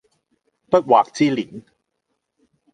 [0.67, 1.63] 不惑之年